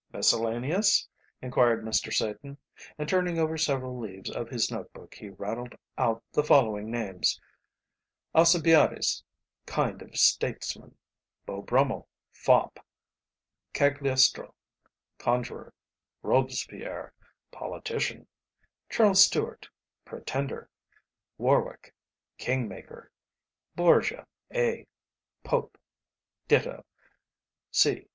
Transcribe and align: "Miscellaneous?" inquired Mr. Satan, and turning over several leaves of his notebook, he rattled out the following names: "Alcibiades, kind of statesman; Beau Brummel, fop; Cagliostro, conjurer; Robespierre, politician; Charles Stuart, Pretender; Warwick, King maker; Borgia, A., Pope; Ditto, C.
"Miscellaneous?" 0.11 1.07
inquired 1.43 1.85
Mr. 1.85 2.11
Satan, 2.11 2.57
and 2.97 3.07
turning 3.07 3.37
over 3.37 3.55
several 3.55 3.99
leaves 3.99 4.31
of 4.31 4.49
his 4.49 4.71
notebook, 4.71 5.13
he 5.13 5.29
rattled 5.29 5.75
out 5.95 6.23
the 6.31 6.43
following 6.43 6.89
names: 6.89 7.39
"Alcibiades, 8.33 9.23
kind 9.67 10.01
of 10.01 10.17
statesman; 10.17 10.97
Beau 11.45 11.61
Brummel, 11.61 12.07
fop; 12.31 12.83
Cagliostro, 13.73 14.55
conjurer; 15.19 15.71
Robespierre, 16.23 17.13
politician; 17.51 18.25
Charles 18.89 19.23
Stuart, 19.23 19.69
Pretender; 20.03 20.67
Warwick, 21.37 21.93
King 22.39 22.67
maker; 22.67 23.11
Borgia, 23.75 24.25
A., 24.51 24.87
Pope; 25.43 25.77
Ditto, 26.47 26.85
C. 27.69 28.07